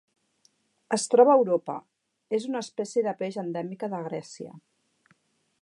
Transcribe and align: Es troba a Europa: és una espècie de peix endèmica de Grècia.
Es 0.97 1.05
troba 1.11 1.33
a 1.33 1.35
Europa: 1.41 1.75
és 2.39 2.49
una 2.53 2.63
espècie 2.67 3.07
de 3.09 3.15
peix 3.23 3.41
endèmica 3.47 3.95
de 3.95 4.05
Grècia. 4.11 4.59